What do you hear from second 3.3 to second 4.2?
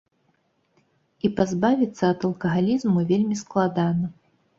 складана.